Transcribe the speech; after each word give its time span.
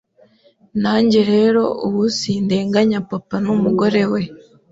Nanjye 0.83 1.19
rero 1.31 1.61
ubu 1.85 2.03
sindenganya 2.17 2.99
papa 3.09 3.35
n’umugore 3.45 4.01
we 4.11 4.21